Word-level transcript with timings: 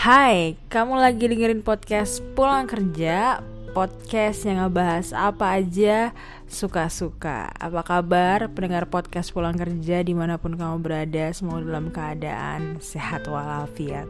Hai, 0.00 0.56
kamu 0.72 0.96
lagi 0.96 1.28
dengerin 1.28 1.60
podcast 1.60 2.24
Pulang 2.32 2.64
Kerja 2.64 3.44
Podcast 3.76 4.48
yang 4.48 4.64
ngebahas 4.64 5.12
apa 5.12 5.60
aja 5.60 6.16
suka-suka. 6.48 7.52
Apa 7.52 7.84
kabar 7.84 8.48
pendengar 8.48 8.88
podcast 8.88 9.28
Pulang 9.28 9.60
Kerja 9.60 10.00
di 10.00 10.16
mana 10.16 10.40
pun 10.40 10.56
kamu 10.56 10.80
berada? 10.80 11.28
Semoga 11.36 11.68
dalam 11.68 11.92
keadaan 11.92 12.80
sehat 12.80 13.28
walafiat. 13.28 14.08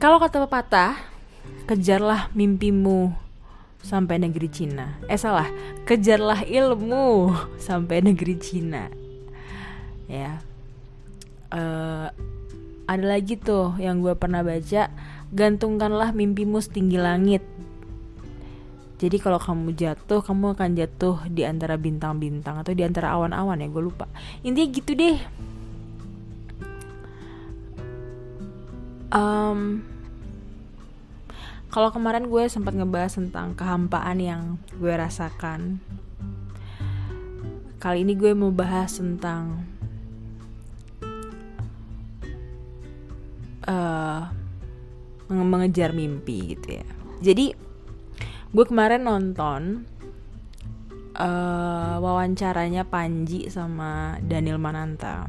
Kalau 0.00 0.16
kata 0.16 0.48
pepatah 0.48 0.96
Kejarlah 1.68 2.32
mimpimu 2.32 3.12
sampai 3.84 4.24
negeri 4.24 4.48
Cina. 4.48 4.96
Eh 5.04 5.20
salah, 5.20 5.52
kejarlah 5.84 6.48
ilmu 6.48 7.28
sampai 7.60 8.00
negeri 8.08 8.40
Cina. 8.40 8.88
Ya. 10.08 10.40
Uh, 11.52 12.08
ada 12.90 13.06
lagi 13.06 13.38
tuh 13.38 13.78
yang 13.78 14.02
gue 14.02 14.18
pernah 14.18 14.42
baca 14.42 14.90
gantungkanlah 15.30 16.10
mimpimu 16.10 16.58
setinggi 16.58 16.98
langit. 16.98 17.46
Jadi 18.98 19.16
kalau 19.22 19.38
kamu 19.38 19.78
jatuh 19.78 20.20
kamu 20.20 20.58
akan 20.58 20.70
jatuh 20.74 21.16
di 21.30 21.46
antara 21.46 21.78
bintang-bintang 21.78 22.58
atau 22.58 22.74
di 22.74 22.82
antara 22.82 23.14
awan-awan 23.14 23.62
ya 23.62 23.70
gue 23.70 23.82
lupa. 23.86 24.10
Intinya 24.42 24.68
gitu 24.74 24.92
deh. 24.98 25.18
Um, 29.14 29.86
kalau 31.70 31.94
kemarin 31.94 32.26
gue 32.26 32.44
sempat 32.50 32.74
ngebahas 32.74 33.14
tentang 33.14 33.54
kehampaan 33.54 34.18
yang 34.18 34.42
gue 34.82 34.90
rasakan. 34.90 35.78
Kali 37.78 38.02
ini 38.02 38.18
gue 38.18 38.34
mau 38.34 38.50
bahas 38.50 38.98
tentang 38.98 39.69
uh, 43.68 44.30
mengejar 45.30 45.92
mimpi 45.92 46.56
gitu 46.56 46.80
ya. 46.80 46.86
Jadi 47.20 47.52
gue 48.50 48.64
kemarin 48.66 49.06
nonton 49.06 49.86
uh, 51.14 51.94
wawancaranya 52.00 52.88
Panji 52.88 53.46
sama 53.52 54.18
Daniel 54.24 54.58
Mananta. 54.58 55.28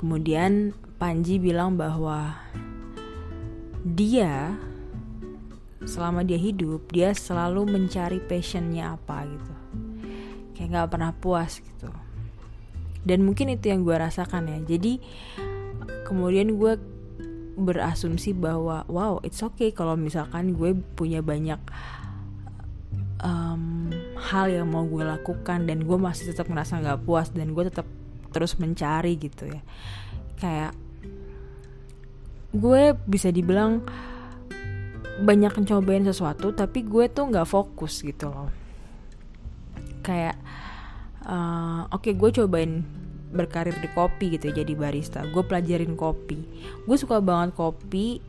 Kemudian 0.00 0.74
Panji 0.98 1.38
bilang 1.38 1.78
bahwa 1.78 2.34
dia 3.82 4.54
selama 5.82 6.22
dia 6.22 6.38
hidup 6.38 6.94
dia 6.94 7.10
selalu 7.10 7.66
mencari 7.66 8.22
passionnya 8.22 8.94
apa 8.98 9.26
gitu. 9.26 9.54
Kayak 10.54 10.68
nggak 10.70 10.90
pernah 10.90 11.12
puas 11.14 11.58
gitu. 11.58 11.90
Dan 13.02 13.26
mungkin 13.26 13.50
itu 13.50 13.66
yang 13.66 13.82
gue 13.82 13.98
rasakan 13.98 14.46
ya. 14.46 14.58
Jadi 14.62 15.02
kemudian 16.12 16.60
gue 16.60 16.76
berasumsi 17.56 18.36
bahwa 18.36 18.84
wow 18.92 19.16
it's 19.24 19.40
okay 19.40 19.72
kalau 19.72 19.96
misalkan 19.96 20.52
gue 20.52 20.76
punya 20.92 21.24
banyak 21.24 21.56
um, 23.24 23.88
hal 24.18 24.52
yang 24.52 24.68
mau 24.68 24.84
gue 24.84 25.00
lakukan 25.00 25.64
dan 25.64 25.88
gue 25.88 25.96
masih 25.96 26.28
tetap 26.28 26.52
merasa 26.52 26.76
nggak 26.76 27.08
puas 27.08 27.32
dan 27.32 27.56
gue 27.56 27.64
tetap 27.64 27.88
terus 28.32 28.60
mencari 28.60 29.16
gitu 29.16 29.48
ya. 29.48 29.62
Kayak 30.36 30.72
gue 32.52 32.92
bisa 33.08 33.32
dibilang 33.32 33.80
banyak 35.22 35.52
mencobain 35.56 36.04
sesuatu 36.04 36.52
tapi 36.52 36.84
gue 36.84 37.08
tuh 37.08 37.30
nggak 37.32 37.48
fokus 37.48 38.04
gitu 38.04 38.28
loh. 38.28 38.52
Kayak 40.04 40.36
uh, 41.24 41.88
oke 41.88 42.04
okay, 42.04 42.12
gue 42.18 42.30
cobain 42.42 43.01
berkarir 43.32 43.74
di 43.80 43.88
kopi 43.90 44.36
gitu 44.36 44.52
ya 44.52 44.62
jadi 44.62 44.72
barista. 44.76 45.24
Gue 45.32 45.42
pelajarin 45.42 45.96
kopi. 45.96 46.38
Gue 46.84 46.96
suka 47.00 47.18
banget 47.18 47.56
kopi 47.56 48.20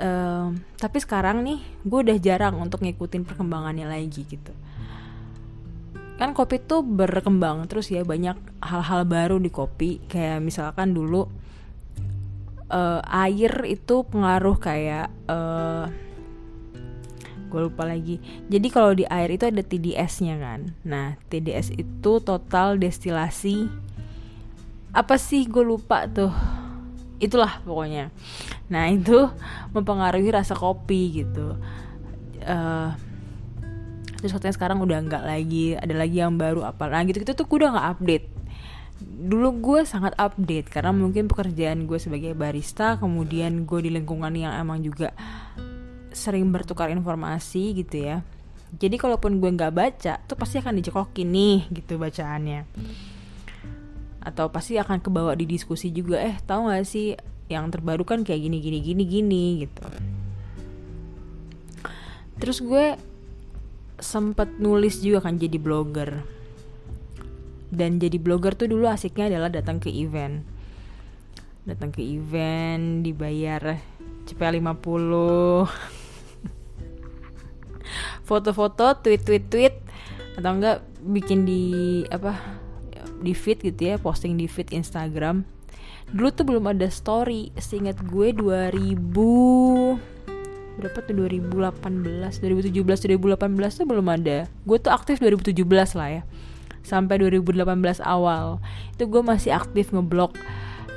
uh, 0.00 0.52
tapi 0.76 0.98
sekarang 1.00 1.42
nih 1.46 1.58
gue 1.86 1.98
udah 2.06 2.18
jarang 2.20 2.56
untuk 2.60 2.84
ngikutin 2.84 3.24
perkembangannya 3.24 3.86
lagi 3.88 4.22
gitu. 4.26 4.52
Kan 6.16 6.32
kopi 6.32 6.60
tuh 6.64 6.80
berkembang 6.80 7.68
terus 7.68 7.92
ya 7.92 8.00
banyak 8.04 8.36
hal-hal 8.64 9.04
baru 9.04 9.36
di 9.40 9.50
kopi. 9.52 10.00
Kayak 10.08 10.44
misalkan 10.44 10.96
dulu 10.96 11.28
uh, 12.72 13.00
air 13.04 13.52
itu 13.68 14.04
pengaruh 14.08 14.56
kayak 14.56 15.12
uh, 15.28 15.88
gue 17.46 17.60
lupa 17.62 17.86
lagi. 17.86 18.18
Jadi 18.48 18.68
kalau 18.72 18.92
di 18.96 19.04
air 19.06 19.30
itu 19.30 19.46
ada 19.46 19.62
TDS-nya 19.62 20.34
kan. 20.40 20.72
Nah 20.82 21.20
TDS 21.28 21.76
itu 21.76 22.12
total 22.20 22.80
destilasi 22.80 23.85
apa 24.96 25.20
sih? 25.20 25.44
Gue 25.44 25.60
lupa 25.60 26.08
tuh. 26.08 26.32
Itulah 27.20 27.60
pokoknya. 27.68 28.08
Nah 28.72 28.88
itu 28.88 29.28
mempengaruhi 29.76 30.32
rasa 30.32 30.56
kopi 30.56 31.20
gitu. 31.20 31.60
Uh, 32.40 32.96
terus 34.16 34.32
katanya 34.32 34.54
sekarang 34.56 34.78
udah 34.80 34.96
nggak 35.04 35.24
lagi. 35.28 35.76
Ada 35.76 35.92
lagi 35.92 36.16
yang 36.24 36.40
baru 36.40 36.64
apa 36.64 36.88
nah 36.88 37.04
gitu 37.04 37.20
gitu 37.20 37.36
tuh 37.36 37.44
gue 37.44 37.58
udah 37.60 37.76
nggak 37.76 37.88
update. 37.96 38.26
Dulu 39.04 39.48
gue 39.60 39.80
sangat 39.84 40.16
update 40.16 40.72
karena 40.72 40.96
mungkin 40.96 41.28
pekerjaan 41.28 41.84
gue 41.84 42.00
sebagai 42.00 42.32
barista 42.32 42.96
kemudian 42.96 43.68
gue 43.68 43.84
di 43.84 43.90
lingkungan 43.92 44.32
yang 44.32 44.56
emang 44.56 44.80
juga 44.80 45.12
sering 46.16 46.48
bertukar 46.48 46.88
informasi 46.88 47.76
gitu 47.76 48.00
ya. 48.00 48.24
Jadi 48.76 48.96
kalaupun 48.96 49.40
gue 49.40 49.50
nggak 49.52 49.72
baca 49.72 50.20
tuh 50.24 50.36
pasti 50.36 50.58
akan 50.58 50.80
dicekokin 50.80 51.28
nih 51.28 51.58
gitu 51.70 52.00
bacaannya 52.00 52.64
atau 54.26 54.50
pasti 54.50 54.74
akan 54.74 54.98
kebawa 54.98 55.38
di 55.38 55.46
diskusi 55.46 55.94
juga 55.94 56.18
eh 56.18 56.34
tahu 56.42 56.66
gak 56.66 56.82
sih 56.82 57.14
yang 57.46 57.70
terbaru 57.70 58.02
kan 58.02 58.26
kayak 58.26 58.42
gini 58.42 58.58
gini 58.58 58.82
gini 58.82 59.06
gini 59.06 59.62
gitu. 59.62 59.86
Terus 62.42 62.58
gue 62.58 62.98
sempet 64.02 64.58
nulis 64.58 64.98
juga 64.98 65.22
kan 65.22 65.38
jadi 65.38 65.62
blogger. 65.62 66.26
Dan 67.70 68.02
jadi 68.02 68.18
blogger 68.18 68.58
tuh 68.58 68.66
dulu 68.66 68.90
asiknya 68.90 69.30
adalah 69.30 69.46
datang 69.46 69.78
ke 69.78 69.94
event. 69.94 70.42
Datang 71.62 71.94
ke 71.94 72.02
event 72.02 73.06
dibayar 73.06 73.78
CPA 74.26 74.58
50 74.58 74.66
foto-foto 78.26 78.90
tweet-tweet 79.06 79.44
tweet 79.46 79.74
atau 80.34 80.50
enggak 80.50 80.82
bikin 81.06 81.46
di 81.46 82.02
apa 82.10 82.65
di 83.20 83.32
feed 83.32 83.62
gitu 83.64 83.94
ya 83.94 83.96
posting 84.00 84.36
di 84.36 84.48
feed 84.48 84.72
Instagram. 84.72 85.44
Dulu 86.12 86.28
tuh 86.30 86.44
belum 86.46 86.70
ada 86.70 86.86
story 86.86 87.50
seingat 87.58 87.98
gue 88.06 88.30
2000 88.30 88.94
berapa 90.76 90.98
tuh 91.00 91.14
2018 91.24 92.36
2017 92.36 93.16
2018 93.16 93.80
tuh 93.80 93.86
belum 93.88 94.06
ada. 94.12 94.46
Gue 94.68 94.78
tuh 94.78 94.92
aktif 94.92 95.18
2017 95.18 95.64
lah 95.96 96.08
ya 96.20 96.22
sampai 96.86 97.18
2018 97.18 97.66
awal. 98.06 98.62
Itu 98.94 99.10
gue 99.10 99.22
masih 99.24 99.56
aktif 99.56 99.90
ngeblog 99.90 100.38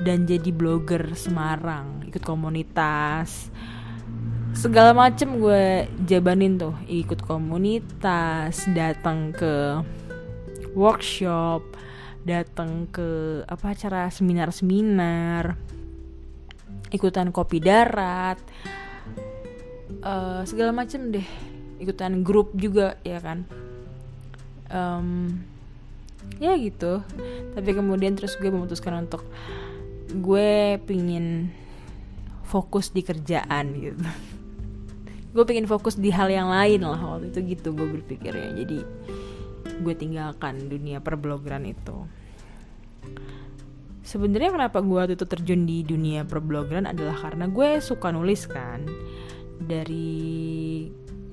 dan 0.06 0.30
jadi 0.30 0.54
blogger 0.54 1.12
Semarang 1.18 2.06
ikut 2.08 2.22
komunitas. 2.22 3.50
Segala 4.54 4.92
macem 4.94 5.40
gue 5.40 5.88
jabanin 6.06 6.60
tuh 6.60 6.76
ikut 6.86 7.24
komunitas 7.24 8.66
datang 8.74 9.32
ke 9.32 9.80
workshop 10.74 11.64
datang 12.28 12.88
ke 12.92 13.42
apa 13.48 13.72
acara 13.72 14.12
seminar-seminar 14.12 15.56
ikutan 16.90 17.30
kopi 17.30 17.62
darat 17.62 18.42
uh, 20.04 20.42
segala 20.46 20.74
macem 20.74 21.14
deh. 21.14 21.26
Ikutan 21.80 22.26
grup 22.28 22.52
juga 22.58 23.00
ya 23.08 23.24
kan? 23.24 23.48
Um, 24.70 25.40
ya 26.42 26.54
gitu. 26.60 27.02
Tapi 27.56 27.70
kemudian 27.72 28.20
terus 28.20 28.36
gue 28.36 28.52
memutuskan 28.52 29.08
untuk 29.08 29.24
gue 30.12 30.82
pingin 30.84 31.54
fokus 32.44 32.92
di 32.92 33.06
kerjaan 33.06 33.66
gitu. 33.78 34.06
Gue 35.30 35.46
pengen 35.46 35.70
fokus 35.70 35.94
di 35.96 36.10
hal 36.10 36.34
yang 36.34 36.50
lain 36.50 36.82
lah 36.82 36.98
waktu 36.98 37.30
itu 37.30 37.40
gitu 37.54 37.78
gue 37.78 37.86
berpikir 38.02 38.34
ya 38.34 38.50
jadi 38.50 38.82
gue 39.80 39.96
tinggalkan 39.96 40.68
dunia 40.68 41.00
perblogeran 41.00 41.64
itu. 41.64 42.06
Sebenarnya 44.04 44.50
kenapa 44.56 44.82
gue 44.82 44.98
waktu 44.98 45.14
itu 45.14 45.26
terjun 45.30 45.70
di 45.70 45.86
dunia 45.86 46.26
perblogeran 46.26 46.90
adalah 46.90 47.16
karena 47.16 47.46
gue 47.46 47.80
suka 47.80 48.10
nulis 48.10 48.50
kan. 48.50 48.84
Dari 49.60 50.88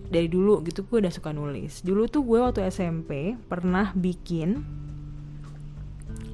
dari 0.07 0.29
dulu 0.31 0.63
gitu 0.63 0.87
gue 0.87 1.03
udah 1.03 1.15
suka 1.15 1.35
nulis. 1.35 1.83
Dulu 1.83 2.07
tuh 2.07 2.23
gue 2.23 2.39
waktu 2.39 2.69
SMP 2.69 3.35
pernah 3.49 3.91
bikin 3.97 4.63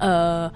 uh, 0.03 0.47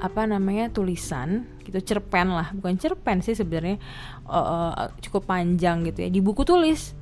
apa 0.00 0.22
namanya 0.26 0.68
tulisan 0.74 1.46
gitu 1.62 1.78
cerpen 1.80 2.34
lah. 2.34 2.50
Bukan 2.52 2.76
cerpen 2.76 3.22
sih 3.22 3.38
sebenarnya 3.38 3.78
uh, 4.26 4.90
cukup 4.98 5.30
panjang 5.30 5.86
gitu 5.88 6.04
ya. 6.04 6.10
Di 6.12 6.20
buku 6.20 6.42
tulis. 6.42 6.92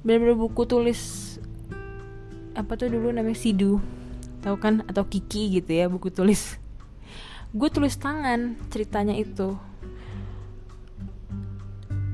Bener-bener 0.00 0.32
buku 0.32 0.64
tulis 0.64 1.29
apa 2.60 2.76
tuh 2.76 2.92
dulu 2.92 3.08
namanya 3.08 3.40
Sidu? 3.40 3.80
Tahu 4.44 4.56
kan? 4.60 4.84
Atau 4.84 5.08
Kiki 5.08 5.60
gitu 5.60 5.72
ya 5.72 5.88
buku 5.88 6.12
tulis. 6.12 6.60
Gue 7.56 7.72
tulis 7.72 7.96
tangan 7.96 8.60
ceritanya 8.68 9.16
itu. 9.16 9.56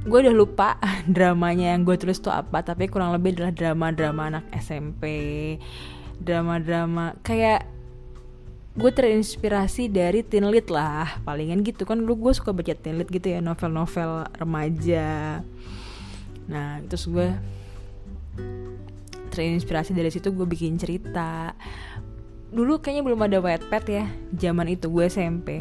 Gue 0.07 0.19
udah 0.23 0.35
lupa 0.35 0.79
dramanya 1.15 1.75
yang 1.75 1.83
gue 1.83 1.99
tulis 1.99 2.23
tuh 2.23 2.31
apa 2.31 2.63
tapi 2.63 2.87
kurang 2.87 3.11
lebih 3.11 3.35
adalah 3.37 3.53
drama-drama 3.53 4.23
anak 4.31 4.45
SMP 4.55 5.05
drama-drama 6.17 7.13
kayak 7.21 7.69
gue 8.77 8.91
terinspirasi 8.93 9.89
dari 9.89 10.21
teen 10.21 10.49
lit 10.49 10.73
lah 10.73 11.21
palingan 11.27 11.61
gitu. 11.67 11.85
Kan 11.85 12.07
dulu 12.07 12.29
gue 12.29 12.33
suka 12.33 12.55
baca 12.55 12.73
teen 12.73 12.97
lit 12.97 13.11
gitu 13.11 13.29
ya 13.29 13.43
novel-novel 13.43 14.31
remaja. 14.41 15.43
Nah 16.47 16.81
terus 16.87 17.11
gue 17.11 17.29
terinspirasi 19.37 19.93
dari 19.93 20.09
situ 20.09 20.33
gue 20.33 20.49
bikin 20.49 20.81
cerita. 20.81 21.53
Dulu 22.49 22.81
kayaknya 22.81 23.05
belum 23.05 23.21
ada 23.29 23.39
Wattpad 23.45 23.85
ya 23.85 24.05
zaman 24.33 24.73
itu 24.73 24.89
gue 24.89 25.05
SMP 25.05 25.61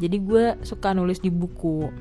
jadi 0.00 0.16
gue 0.16 0.44
suka 0.64 0.96
nulis 0.96 1.20
di 1.20 1.28
buku. 1.28 1.92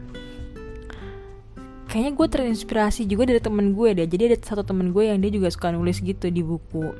Kayaknya 1.91 2.11
gue 2.15 2.27
terinspirasi 2.31 3.03
juga 3.03 3.27
dari 3.27 3.43
temen 3.43 3.75
gue 3.75 3.91
deh. 3.91 4.07
Jadi 4.07 4.31
ada 4.31 4.37
satu 4.39 4.63
temen 4.63 4.95
gue 4.95 5.11
yang 5.11 5.19
dia 5.19 5.35
juga 5.35 5.51
suka 5.51 5.75
nulis 5.75 5.99
gitu 5.99 6.31
di 6.31 6.39
buku. 6.39 6.95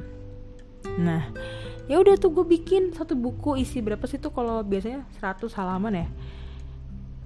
Nah 1.00 1.32
ya 1.88 1.98
udah 2.04 2.20
tuh 2.20 2.36
gue 2.36 2.46
bikin 2.46 2.92
satu 2.92 3.16
buku 3.16 3.58
isi 3.64 3.80
berapa 3.80 4.04
sih 4.06 4.20
tuh 4.20 4.36
kalau 4.36 4.60
biasanya? 4.62 5.08
100 5.24 5.56
halaman 5.56 6.04
ya? 6.04 6.08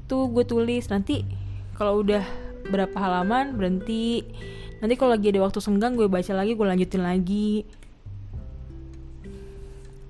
Tuh 0.06 0.30
gue 0.30 0.46
tulis 0.46 0.86
nanti 0.94 1.26
kalau 1.74 2.06
udah 2.06 2.22
berapa 2.70 2.94
halaman 2.94 3.58
berhenti 3.58 4.22
nanti 4.84 5.00
kalau 5.00 5.16
lagi 5.16 5.32
ada 5.32 5.40
waktu 5.40 5.64
senggang 5.64 5.96
gue 5.96 6.12
baca 6.12 6.36
lagi 6.36 6.60
gue 6.60 6.68
lanjutin 6.68 7.08
lagi. 7.08 7.64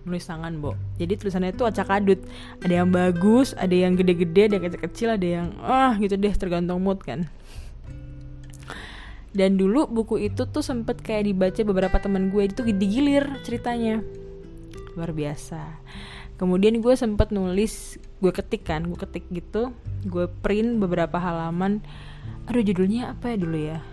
Nulis 0.04 0.26
tangan 0.26 0.58
bo. 0.58 0.74
Jadi 0.98 1.14
tulisannya 1.14 1.54
itu 1.54 1.62
acak 1.62 1.94
adut. 1.94 2.18
Ada 2.66 2.82
yang 2.82 2.90
bagus 2.90 3.54
ada 3.54 3.72
yang 3.72 3.94
gede-gede 3.94 4.50
ada 4.50 4.54
yang 4.58 4.66
kecil-kecil 4.66 5.10
ada 5.14 5.28
yang 5.30 5.48
ah 5.62 5.94
gitu 6.02 6.18
deh 6.18 6.34
tergantung 6.34 6.82
mood 6.82 7.06
kan. 7.06 7.30
Dan 9.30 9.62
dulu 9.62 9.86
buku 9.86 10.26
itu 10.26 10.50
tuh 10.50 10.66
sempet 10.66 11.06
kayak 11.06 11.30
dibaca 11.30 11.62
beberapa 11.62 11.98
teman 12.02 12.34
gue 12.34 12.50
itu 12.50 12.66
digilir 12.66 13.30
ceritanya. 13.46 14.02
Luar 14.98 15.14
biasa. 15.14 15.62
Kemudian 16.42 16.82
gue 16.82 16.98
sempet 16.98 17.30
nulis 17.30 18.02
gue 18.26 18.34
ketik 18.34 18.66
kan 18.66 18.90
gue 18.90 18.98
ketik 18.98 19.30
gitu. 19.30 19.70
Gue 20.10 20.26
print 20.42 20.82
beberapa 20.82 21.22
halaman. 21.22 21.86
Aduh 22.50 22.66
judulnya 22.66 23.14
apa 23.14 23.38
ya 23.38 23.38
dulu 23.38 23.60
ya 23.62 23.93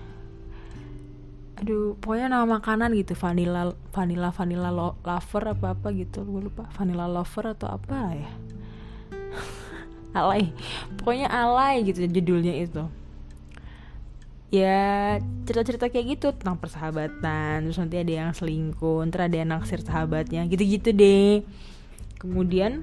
aduh 1.60 1.92
pokoknya 2.00 2.32
nama 2.32 2.56
makanan 2.56 2.96
gitu 2.96 3.12
vanilla 3.12 3.76
vanilla 3.92 4.32
vanilla 4.32 4.72
lo, 4.72 4.96
lover 5.04 5.52
apa 5.52 5.76
apa 5.76 5.88
gitu 5.92 6.24
gue 6.24 6.48
lupa. 6.48 6.64
Vanilla 6.72 7.04
lover 7.04 7.52
atau 7.52 7.68
apa 7.68 8.16
ya? 8.16 8.32
Alay. 10.18 10.56
Pokoknya 10.96 11.28
alay 11.28 11.84
gitu 11.84 12.08
judulnya 12.08 12.56
itu. 12.56 12.82
Ya 14.50 15.20
cerita-cerita 15.46 15.86
kayak 15.92 16.18
gitu 16.18 16.26
tentang 16.34 16.58
persahabatan 16.58 17.70
terus 17.70 17.78
nanti 17.78 18.02
ada 18.02 18.12
yang 18.26 18.30
selingkuh 18.34 19.06
ntar 19.06 19.30
ada 19.30 19.38
yang 19.38 19.54
naksir 19.54 19.84
sahabatnya 19.84 20.48
gitu-gitu 20.48 20.90
deh. 20.90 21.46
Kemudian 22.18 22.82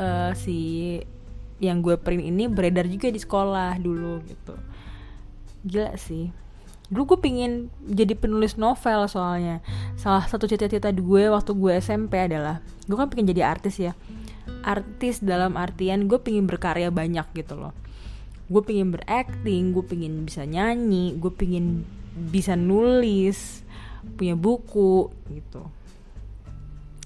uh, 0.00 0.32
si 0.34 0.98
yang 1.60 1.84
gue 1.84 1.94
print 2.00 2.24
ini 2.24 2.48
beredar 2.50 2.88
juga 2.88 3.12
di 3.12 3.20
sekolah 3.20 3.78
dulu 3.78 4.24
gitu. 4.26 4.56
Gila 5.62 5.94
sih 6.00 6.45
dulu 6.86 7.14
gue 7.14 7.18
pingin 7.18 7.52
jadi 7.82 8.14
penulis 8.14 8.54
novel 8.54 9.10
soalnya. 9.10 9.58
Salah 9.98 10.26
satu 10.26 10.46
cita-cita 10.46 10.94
gue 10.94 11.22
waktu 11.30 11.50
gue 11.54 11.72
SMP 11.82 12.18
adalah 12.18 12.62
gue 12.86 12.96
kan 12.96 13.10
pengen 13.10 13.34
jadi 13.34 13.42
artis 13.46 13.82
ya. 13.82 13.92
Artis 14.62 15.22
dalam 15.22 15.58
artian 15.58 16.06
gue 16.06 16.18
pingin 16.22 16.46
berkarya 16.46 16.94
banyak 16.94 17.26
gitu 17.34 17.58
loh. 17.58 17.74
Gue 18.46 18.62
pingin 18.62 18.94
berakting 18.94 19.74
gue 19.74 19.82
pingin 19.82 20.22
bisa 20.22 20.46
nyanyi 20.46 21.18
gue 21.18 21.32
pingin 21.34 21.82
bisa 22.14 22.54
nulis 22.54 23.66
punya 24.14 24.38
buku 24.38 25.10
gitu. 25.34 25.66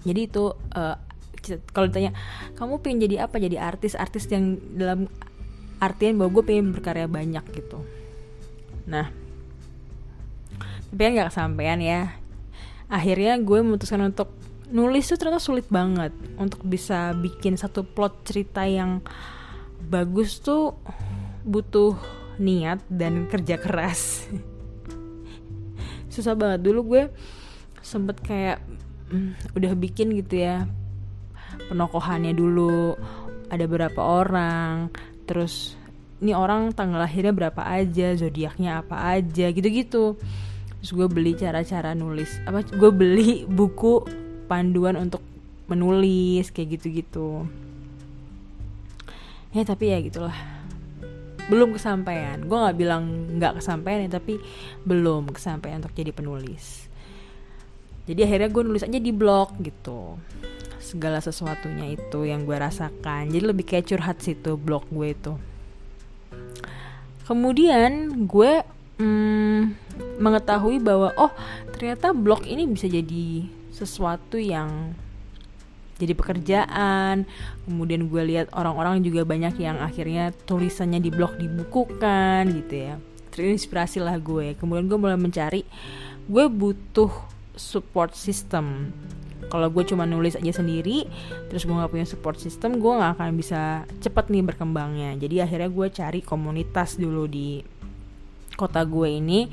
Jadi 0.04 0.20
itu 0.28 0.52
uh, 0.76 0.96
kalau 1.72 1.88
ditanya 1.88 2.12
kamu 2.60 2.84
pengen 2.84 3.08
jadi 3.08 3.24
apa? 3.24 3.40
Jadi 3.40 3.56
artis 3.56 3.96
artis 3.96 4.28
yang 4.28 4.60
dalam 4.76 5.08
artian 5.80 6.20
bahwa 6.20 6.36
gue 6.36 6.44
pengen 6.44 6.76
berkarya 6.76 7.08
banyak 7.08 7.44
gitu. 7.56 7.80
Nah 8.84 9.29
tapi 10.90 11.00
kan 11.06 11.16
gak 11.18 11.30
kesampaian 11.30 11.78
ya. 11.78 12.00
Akhirnya 12.90 13.38
gue 13.38 13.58
memutuskan 13.62 14.02
untuk 14.02 14.34
nulis 14.70 15.06
tuh 15.06 15.18
ternyata 15.18 15.42
sulit 15.42 15.66
banget 15.70 16.14
untuk 16.38 16.62
bisa 16.62 17.14
bikin 17.14 17.58
satu 17.58 17.82
plot 17.82 18.26
cerita 18.26 18.66
yang 18.66 19.02
bagus 19.86 20.42
tuh 20.42 20.74
butuh 21.46 21.94
niat 22.42 22.82
dan 22.90 23.30
kerja 23.30 23.58
keras. 23.58 24.26
Susah 26.12 26.34
banget. 26.34 26.66
Dulu 26.66 26.80
gue 26.90 27.02
sempet 27.80 28.18
kayak 28.22 28.58
mm, 29.10 29.54
udah 29.56 29.72
bikin 29.74 30.14
gitu 30.14 30.42
ya 30.46 30.66
penokohannya 31.70 32.34
dulu 32.34 32.94
ada 33.50 33.64
berapa 33.66 34.00
orang 34.00 34.90
terus 35.26 35.74
ini 36.22 36.36
orang 36.36 36.70
tanggal 36.76 37.02
lahirnya 37.02 37.34
berapa 37.34 37.62
aja 37.64 38.14
zodiaknya 38.14 38.84
apa 38.84 39.18
aja 39.18 39.50
gitu-gitu 39.50 40.14
terus 40.80 40.96
gue 40.96 41.06
beli 41.12 41.36
cara-cara 41.36 41.92
nulis 41.92 42.40
apa 42.48 42.64
gue 42.64 42.90
beli 42.90 43.44
buku 43.44 44.04
panduan 44.48 44.96
untuk 44.96 45.20
menulis 45.70 46.50
kayak 46.50 46.80
gitu-gitu. 46.80 47.46
Ya 49.54 49.62
tapi 49.62 49.94
ya 49.94 50.02
gitulah. 50.02 50.34
Belum 51.46 51.70
kesampaian. 51.70 52.42
Gue 52.42 52.58
nggak 52.58 52.76
bilang 52.78 53.02
nggak 53.38 53.62
kesampaian 53.62 54.02
ya 54.02 54.18
tapi 54.18 54.42
belum 54.82 55.30
kesampaian 55.30 55.78
untuk 55.78 55.94
jadi 55.94 56.10
penulis. 56.10 56.90
Jadi 58.10 58.26
akhirnya 58.26 58.50
gue 58.50 58.62
nulis 58.66 58.82
aja 58.82 58.98
di 58.98 59.14
blog 59.14 59.54
gitu. 59.62 60.18
Segala 60.82 61.22
sesuatunya 61.22 61.94
itu 61.94 62.26
yang 62.26 62.42
gue 62.42 62.58
rasakan. 62.58 63.30
Jadi 63.30 63.44
lebih 63.46 63.62
kayak 63.62 63.86
curhat 63.86 64.18
situ 64.18 64.58
blog 64.58 64.90
gue 64.90 65.14
itu. 65.14 65.32
Kemudian 67.30 68.26
gue 68.26 68.66
hmm, 69.00 69.60
mengetahui 70.20 70.78
bahwa 70.84 71.16
oh 71.16 71.32
ternyata 71.72 72.12
blog 72.12 72.44
ini 72.44 72.68
bisa 72.68 72.86
jadi 72.86 73.48
sesuatu 73.72 74.36
yang 74.36 74.92
jadi 76.00 76.16
pekerjaan. 76.16 77.28
Kemudian 77.68 78.08
gue 78.08 78.22
lihat 78.24 78.48
orang-orang 78.56 79.04
juga 79.04 79.28
banyak 79.28 79.60
yang 79.60 79.76
akhirnya 79.80 80.32
tulisannya 80.48 81.00
di 81.00 81.12
blog 81.12 81.36
dibukukan 81.36 82.48
gitu 82.64 82.74
ya. 82.88 82.94
Terinspirasi 83.32 84.00
lah 84.00 84.16
gue. 84.16 84.56
Kemudian 84.56 84.88
gue 84.88 84.98
mulai 85.00 85.20
mencari. 85.20 85.62
Gue 86.24 86.48
butuh 86.48 87.12
support 87.52 88.16
system. 88.16 88.96
Kalau 89.50 89.68
gue 89.68 89.84
cuma 89.84 90.06
nulis 90.06 90.38
aja 90.38 90.62
sendiri 90.62 91.10
terus 91.50 91.66
gue 91.66 91.74
nggak 91.74 91.90
punya 91.90 92.06
support 92.06 92.38
system 92.38 92.78
gue 92.78 92.92
nggak 92.92 93.18
akan 93.18 93.34
bisa 93.34 93.82
cepet 94.00 94.32
nih 94.32 94.46
berkembangnya. 94.46 95.18
Jadi 95.20 95.42
akhirnya 95.42 95.68
gue 95.68 95.86
cari 95.90 96.20
komunitas 96.22 96.96
dulu 96.96 97.26
di 97.26 97.79
kota 98.60 98.84
gue 98.84 99.08
ini 99.08 99.48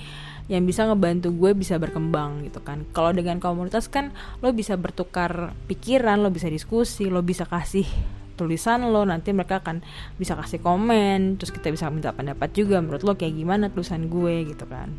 yang 0.48 0.64
bisa 0.64 0.88
ngebantu 0.88 1.32
gue 1.36 1.52
bisa 1.56 1.76
berkembang 1.76 2.48
gitu 2.48 2.64
kan. 2.64 2.88
Kalau 2.96 3.12
dengan 3.12 3.40
komunitas 3.40 3.92
kan 3.92 4.16
lo 4.40 4.52
bisa 4.56 4.76
bertukar 4.80 5.56
pikiran 5.68 6.24
lo 6.24 6.32
bisa 6.32 6.48
diskusi 6.48 7.08
lo 7.08 7.24
bisa 7.24 7.44
kasih 7.48 7.88
tulisan 8.40 8.88
lo 8.88 9.04
nanti 9.04 9.34
mereka 9.36 9.60
akan 9.60 9.84
bisa 10.16 10.38
kasih 10.38 10.64
komen 10.64 11.42
terus 11.42 11.52
kita 11.52 11.74
bisa 11.74 11.92
minta 11.92 12.14
pendapat 12.16 12.54
juga 12.54 12.80
menurut 12.80 13.04
lo 13.04 13.14
kayak 13.20 13.36
gimana 13.36 13.68
tulisan 13.72 14.08
gue 14.08 14.48
gitu 14.48 14.64
kan. 14.68 14.92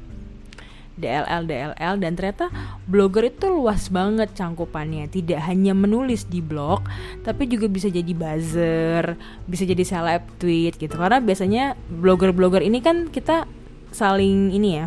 DLL 0.98 1.46
DLL 1.46 1.94
dan 2.02 2.12
ternyata 2.18 2.50
blogger 2.90 3.30
itu 3.30 3.46
luas 3.46 3.86
banget 3.88 4.34
cangkupannya. 4.34 5.06
Tidak 5.06 5.38
hanya 5.46 5.72
menulis 5.72 6.26
di 6.26 6.42
blog 6.42 6.84
tapi 7.22 7.46
juga 7.46 7.70
bisa 7.70 7.86
jadi 7.88 8.12
buzzer 8.12 9.14
bisa 9.46 9.62
jadi 9.64 9.84
seleb 9.86 10.26
tweet 10.42 10.76
gitu. 10.76 10.98
Karena 10.98 11.22
biasanya 11.22 11.78
blogger-blogger 11.88 12.66
ini 12.66 12.82
kan 12.82 13.08
kita 13.08 13.46
saling 13.90 14.52
ini 14.52 14.70
ya 14.82 14.86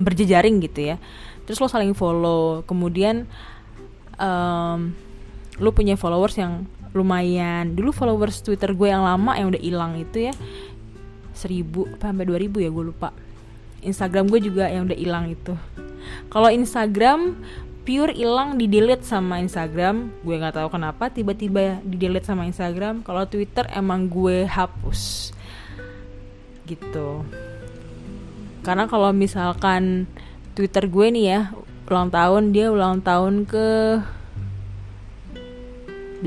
berjejaring 0.00 0.60
gitu 0.64 0.94
ya. 0.94 0.96
Terus 1.48 1.62
lo 1.62 1.68
saling 1.70 1.94
follow. 1.96 2.66
Kemudian 2.66 3.24
um, 4.18 4.92
lo 5.56 5.70
punya 5.72 5.96
followers 5.96 6.36
yang 6.36 6.68
lumayan. 6.92 7.76
Dulu 7.76 7.92
followers 7.92 8.40
twitter 8.44 8.72
gue 8.72 8.88
yang 8.88 9.04
lama 9.04 9.36
yang 9.36 9.52
udah 9.52 9.62
hilang 9.62 9.92
itu 10.00 10.32
ya 10.32 10.34
seribu 11.36 11.84
apa 11.92 12.08
sampai 12.08 12.24
dua 12.24 12.38
ribu 12.40 12.60
ya 12.60 12.72
gue 12.72 12.84
lupa. 12.92 13.12
Instagram 13.84 14.32
gue 14.32 14.40
juga 14.40 14.66
yang 14.72 14.88
udah 14.88 14.98
hilang 14.98 15.30
itu. 15.30 15.54
Kalau 16.32 16.48
instagram 16.48 17.36
pure 17.86 18.10
hilang 18.18 18.58
di 18.58 18.66
delete 18.66 19.06
sama 19.06 19.38
Instagram. 19.38 20.10
Gue 20.26 20.42
nggak 20.42 20.58
tahu 20.58 20.68
kenapa 20.74 21.12
tiba-tiba 21.12 21.78
di 21.86 21.96
delete 22.00 22.26
sama 22.26 22.48
Instagram. 22.48 23.06
Kalau 23.06 23.22
Twitter 23.30 23.68
emang 23.70 24.10
gue 24.10 24.42
hapus. 24.48 25.30
Gitu 26.66 27.22
karena 28.66 28.90
kalau 28.90 29.14
misalkan 29.14 30.10
Twitter 30.58 30.90
gue 30.90 31.06
nih 31.14 31.24
ya 31.30 31.40
ulang 31.86 32.10
tahun 32.10 32.50
dia 32.50 32.74
ulang 32.74 32.98
tahun 32.98 33.46
ke 33.46 33.66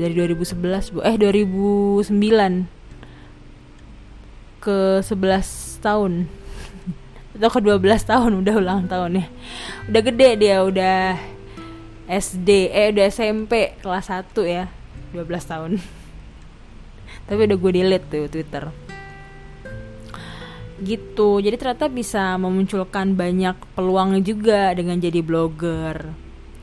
dari 0.00 0.14
2011 0.14 0.94
bu. 0.94 0.98
Eh 1.02 1.16
2009 1.18 2.08
ke 4.60 4.78
11 5.02 5.84
tahun. 5.84 6.12
Atau 7.36 7.50
ke 7.52 7.60
12 7.60 7.80
tahun 8.08 8.30
udah 8.44 8.54
ulang 8.56 8.88
tahun 8.88 9.20
ya. 9.20 9.26
Udah 9.92 10.02
gede 10.04 10.30
dia 10.40 10.56
udah 10.64 11.20
SD 12.10 12.48
eh 12.72 12.90
udah 12.90 13.04
SMP 13.06 13.76
kelas 13.84 14.10
1 14.10 14.32
ya 14.46 14.64
12 15.12 15.28
tahun. 15.50 15.70
Tapi 17.28 17.40
udah 17.46 17.56
gue 17.58 17.72
delete 17.74 18.06
tuh 18.08 18.26
Twitter 18.30 18.89
gitu. 20.82 21.38
Jadi 21.40 21.56
ternyata 21.56 21.86
bisa 21.86 22.36
memunculkan 22.40 23.14
banyak 23.14 23.56
peluang 23.76 24.20
juga 24.24 24.72
dengan 24.72 24.96
jadi 24.96 25.20
blogger. 25.20 26.10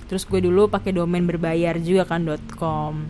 Terus 0.07 0.23
gue 0.23 0.39
dulu 0.43 0.71
pakai 0.71 0.95
domain 0.95 1.23
berbayar 1.23 1.77
juga 1.79 2.07
kan 2.07 2.25
.com. 2.55 3.07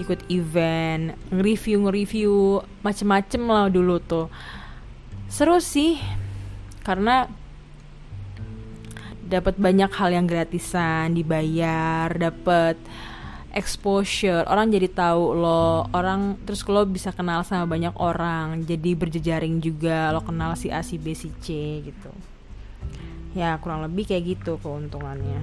Ikut 0.00 0.24
event 0.32 1.16
nge-review 1.28 1.76
nge-review 1.84 2.34
macem-macem 2.80 3.42
lah 3.44 3.68
dulu 3.68 4.00
tuh. 4.00 4.26
Seru 5.28 5.60
sih 5.60 6.00
karena 6.84 7.28
dapat 9.30 9.60
banyak 9.62 9.92
hal 9.94 10.10
yang 10.10 10.26
gratisan 10.26 11.14
dibayar 11.14 12.10
dapat 12.10 12.74
exposure. 13.54 14.46
Orang 14.46 14.70
jadi 14.70 14.86
tahu 14.90 15.34
lo 15.34 15.86
orang 15.90 16.38
terus 16.46 16.62
lo 16.66 16.86
bisa 16.86 17.10
kenal 17.10 17.42
sama 17.42 17.66
banyak 17.66 17.94
orang. 17.98 18.62
Jadi 18.66 18.94
berjejaring 18.94 19.58
juga 19.58 20.14
lo 20.14 20.22
kenal 20.22 20.54
si 20.54 20.70
A 20.70 20.82
si 20.82 20.96
B 20.96 21.14
si 21.14 21.30
C 21.42 21.80
gitu. 21.82 22.10
Ya 23.34 23.54
kurang 23.62 23.86
lebih 23.86 24.10
kayak 24.10 24.38
gitu 24.38 24.58
keuntungannya. 24.62 25.42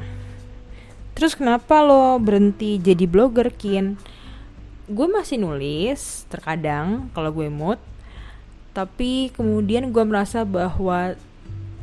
Terus 1.15 1.33
kenapa 1.33 1.81
lo 1.81 2.19
berhenti 2.21 2.77
jadi 2.77 3.09
blogger 3.09 3.49
kin? 3.49 3.97
Gue 4.87 5.07
masih 5.09 5.41
nulis 5.41 6.23
terkadang 6.31 7.11
kalau 7.11 7.33
gue 7.33 7.49
mood. 7.51 7.79
Tapi 8.71 9.33
kemudian 9.33 9.89
gue 9.89 10.03
merasa 10.05 10.45
bahwa 10.45 11.17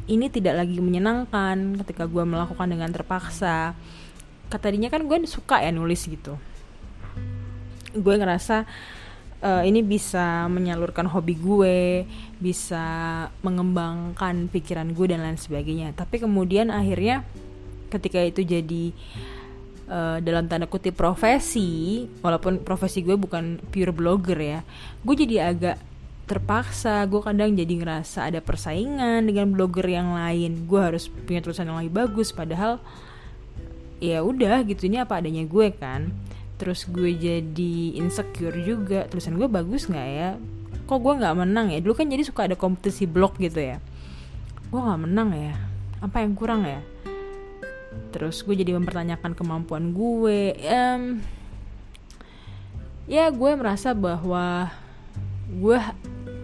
ini 0.06 0.28
tidak 0.28 0.62
lagi 0.62 0.78
menyenangkan 0.78 1.80
ketika 1.82 2.04
gue 2.06 2.22
melakukan 2.22 2.68
dengan 2.68 2.92
terpaksa 2.92 3.74
katanya 4.52 4.92
kan 4.92 5.04
gue 5.06 5.16
suka 5.26 5.60
ya 5.60 5.70
nulis 5.70 6.04
gitu. 6.06 6.36
Gue 7.94 8.14
ngerasa 8.18 8.66
uh, 9.44 9.62
ini 9.62 9.84
bisa 9.84 10.48
menyalurkan 10.48 11.06
hobi 11.10 11.36
gue 11.36 12.08
bisa 12.40 12.84
mengembangkan 13.44 14.48
pikiran 14.48 14.96
gue 14.96 15.06
dan 15.12 15.20
lain 15.20 15.38
sebagainya. 15.38 15.92
Tapi 15.92 16.24
kemudian 16.24 16.72
akhirnya 16.72 17.22
ketika 17.92 18.18
itu 18.24 18.42
jadi 18.42 18.84
uh, 19.86 20.18
dalam 20.18 20.48
tanda 20.50 20.66
kutip 20.66 20.98
profesi 20.98 22.04
walaupun 22.24 22.64
profesi 22.66 23.06
gue 23.06 23.14
bukan 23.14 23.62
pure 23.70 23.94
blogger 23.94 24.40
ya 24.40 24.60
gue 25.06 25.14
jadi 25.14 25.54
agak 25.54 25.76
terpaksa. 26.24 27.04
Gue 27.04 27.20
kadang 27.20 27.52
jadi 27.52 27.68
ngerasa 27.68 28.32
ada 28.32 28.40
persaingan 28.40 29.28
dengan 29.28 29.52
blogger 29.52 29.84
yang 29.84 30.16
lain. 30.16 30.64
Gue 30.64 30.80
harus 30.80 31.08
punya 31.08 31.44
tulisan 31.44 31.68
yang 31.68 31.78
lebih 31.84 31.94
bagus 31.94 32.32
padahal 32.32 32.80
ya 34.04 34.20
udah 34.20 34.60
gitu 34.68 34.84
ini 34.84 35.00
apa 35.00 35.24
adanya 35.24 35.44
gue 35.48 35.72
kan. 35.72 36.12
Terus 36.60 36.86
gue 36.86 37.10
jadi 37.16 37.74
insecure 37.98 38.54
juga 38.62 39.08
tulisan 39.08 39.40
gue 39.40 39.48
bagus 39.48 39.88
nggak 39.88 40.08
ya? 40.12 40.30
Kok 40.84 40.98
gue 41.00 41.14
nggak 41.24 41.34
menang 41.40 41.72
ya? 41.72 41.80
Dulu 41.80 41.94
kan 41.96 42.06
jadi 42.12 42.22
suka 42.22 42.46
ada 42.46 42.56
kompetisi 42.56 43.08
blog 43.08 43.40
gitu 43.40 43.58
ya. 43.58 43.80
Gue 44.68 44.80
nggak 44.80 45.00
menang 45.00 45.30
ya? 45.34 45.54
Apa 46.04 46.22
yang 46.22 46.36
kurang 46.36 46.68
ya? 46.68 46.84
Terus 48.12 48.44
gue 48.46 48.54
jadi 48.54 48.76
mempertanyakan 48.78 49.34
kemampuan 49.34 49.90
gue 49.90 50.54
um, 50.70 51.02
ya 53.10 53.28
gue 53.32 53.50
merasa 53.58 53.90
bahwa 53.90 54.70
gue 55.50 55.78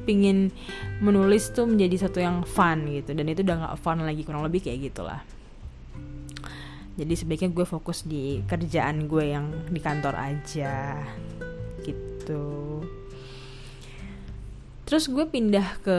pingin 0.04 0.50
menulis 0.98 1.54
tuh 1.54 1.70
menjadi 1.70 2.08
satu 2.08 2.18
yang 2.18 2.42
fun 2.42 2.88
gitu. 2.90 3.14
Dan 3.14 3.30
itu 3.30 3.46
udah 3.46 3.56
nggak 3.68 3.76
fun 3.78 4.02
lagi 4.02 4.26
kurang 4.26 4.42
lebih 4.42 4.64
kayak 4.66 4.90
gitulah 4.90 5.22
jadi 7.00 7.16
sebaiknya 7.16 7.48
gue 7.48 7.64
fokus 7.64 8.04
di 8.04 8.44
kerjaan 8.44 9.08
gue 9.08 9.32
yang 9.32 9.48
di 9.72 9.80
kantor 9.80 10.12
aja. 10.20 11.00
Gitu. 11.80 12.44
Terus 14.84 15.08
gue 15.08 15.24
pindah 15.24 15.80
ke 15.80 15.98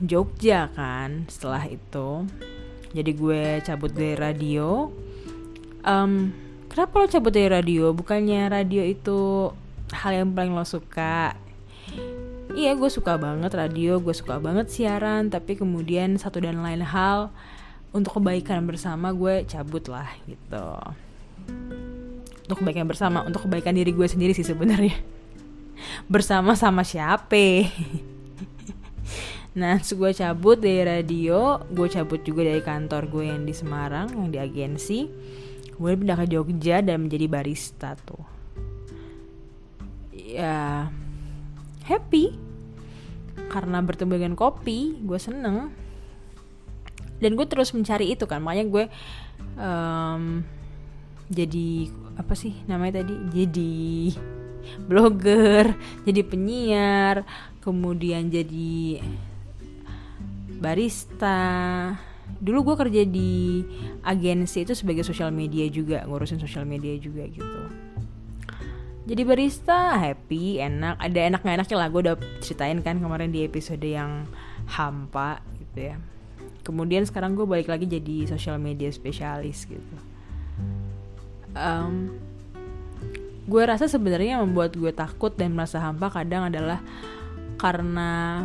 Jogja 0.00 0.72
kan 0.72 1.28
setelah 1.28 1.68
itu. 1.68 2.24
Jadi 2.96 3.10
gue 3.12 3.60
cabut 3.60 3.92
dari 3.92 4.16
radio. 4.16 4.88
Um, 5.84 6.32
kenapa 6.72 6.96
lo 6.96 7.06
cabut 7.12 7.36
dari 7.36 7.52
radio? 7.52 7.92
Bukannya 7.92 8.48
radio 8.48 8.80
itu 8.88 9.52
hal 9.92 10.16
yang 10.16 10.32
paling 10.32 10.56
lo 10.56 10.64
suka? 10.64 11.36
Iya 12.56 12.72
gue 12.72 12.88
suka 12.88 13.20
banget 13.20 13.52
radio 13.52 14.00
gue 14.00 14.16
suka 14.16 14.40
banget 14.40 14.72
siaran 14.72 15.28
tapi 15.28 15.60
kemudian 15.60 16.16
satu 16.16 16.40
dan 16.40 16.64
lain 16.64 16.80
hal 16.80 17.28
untuk 17.92 18.20
kebaikan 18.20 18.68
bersama 18.68 19.12
gue 19.16 19.48
cabut 19.48 19.84
lah 19.88 20.08
gitu. 20.28 20.68
Untuk 22.48 22.64
kebaikan 22.64 22.88
bersama 22.88 23.24
untuk 23.24 23.48
kebaikan 23.48 23.76
diri 23.76 23.92
gue 23.92 24.08
sendiri 24.08 24.32
sih 24.36 24.44
sebenarnya. 24.44 24.96
Bersama 26.08 26.56
sama 26.58 26.84
siapa? 26.84 27.36
Nah 29.58 29.82
gue 29.82 30.10
cabut 30.14 30.54
dari 30.54 30.86
radio 30.86 31.58
gue 31.66 31.90
cabut 31.90 32.22
juga 32.22 32.46
dari 32.46 32.62
kantor 32.62 33.10
gue 33.10 33.24
yang 33.26 33.42
di 33.42 33.50
Semarang 33.50 34.06
yang 34.14 34.30
di 34.30 34.38
agensi. 34.38 35.10
Gue 35.74 35.98
pindah 35.98 36.14
ke 36.14 36.30
Jogja 36.30 36.78
dan 36.78 37.08
menjadi 37.08 37.26
barista 37.26 37.98
tuh. 37.98 38.22
Ya 40.14 40.86
happy. 41.90 42.38
Karena 43.50 43.82
bertemu 43.82 44.12
dengan 44.14 44.34
kopi 44.38 45.02
gue 45.02 45.18
seneng 45.18 45.74
dan 47.18 47.34
gue 47.34 47.46
terus 47.50 47.74
mencari 47.74 48.14
itu 48.14 48.24
kan 48.30 48.38
makanya 48.38 48.66
gue 48.70 48.84
um, 49.58 50.42
jadi 51.28 51.92
apa 52.16 52.32
sih 52.34 52.56
namanya 52.64 53.04
tadi? 53.04 53.14
Jadi 53.30 53.76
blogger 54.84 55.72
jadi 56.04 56.20
penyiar 56.24 57.24
kemudian 57.62 58.32
jadi 58.32 59.00
barista. 60.58 61.40
Dulu 62.38 62.72
gue 62.72 62.76
kerja 62.86 63.02
di 63.08 63.64
agensi 64.04 64.62
itu 64.62 64.72
sebagai 64.76 65.02
sosial 65.02 65.32
media 65.32 65.64
juga 65.68 66.04
ngurusin 66.04 66.40
sosial 66.40 66.64
media 66.64 66.96
juga 66.96 67.28
gitu. 67.28 67.62
Jadi 69.08 69.22
barista 69.24 69.96
happy 69.96 70.60
enak. 70.60 71.00
Ada 71.00 71.20
enak 71.32 71.42
enaknya 71.44 71.76
lah 71.76 71.88
gue 71.88 72.00
udah 72.08 72.16
ceritain 72.44 72.80
kan 72.84 73.00
kemarin 73.00 73.32
di 73.32 73.44
episode 73.44 73.80
yang 73.80 74.28
hampa 74.68 75.40
gitu 75.56 75.92
ya 75.92 75.96
kemudian 76.68 77.08
sekarang 77.08 77.32
gue 77.32 77.48
balik 77.48 77.72
lagi 77.72 77.88
jadi 77.88 78.28
social 78.28 78.60
media 78.60 78.92
spesialis 78.92 79.64
gitu. 79.64 79.96
Um, 81.56 82.12
gue 83.48 83.62
rasa 83.64 83.88
sebenarnya 83.88 84.36
yang 84.36 84.52
membuat 84.52 84.76
gue 84.76 84.92
takut 84.92 85.32
dan 85.32 85.56
merasa 85.56 85.80
hampa 85.80 86.12
kadang 86.12 86.52
adalah 86.52 86.84
karena 87.56 88.44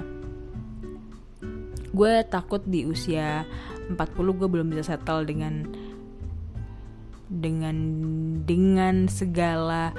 gue 1.91 2.13
takut 2.31 2.63
di 2.63 2.87
usia 2.87 3.43
40 3.91 3.99
gue 4.39 4.47
belum 4.47 4.71
bisa 4.71 4.95
settle 4.95 5.27
dengan 5.27 5.67
dengan 7.27 7.75
dengan 8.47 9.11
segala 9.11 9.91